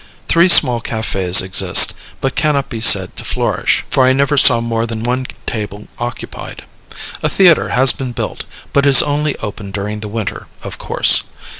Three 0.27 0.47
small 0.47 0.81
cafés 0.81 1.43
exist, 1.43 1.93
but 2.21 2.33
cannot 2.33 2.69
be 2.69 2.81
said 2.81 3.15
to 3.17 3.23
flourish, 3.23 3.85
for 3.91 4.03
I 4.03 4.13
never 4.13 4.35
saw 4.35 4.59
more 4.59 4.87
than 4.87 5.03
one 5.03 5.27
table 5.45 5.89
occupied. 5.99 6.63
A 7.21 7.29
theatre 7.29 7.69
has 7.69 7.93
been 7.93 8.11
built, 8.11 8.45
but 8.73 8.87
is 8.87 9.03
only 9.03 9.37
open 9.41 9.69
during 9.69 9.99
the 9.99 10.07
winter, 10.07 10.47
of 10.63 10.79
course. 10.79 11.25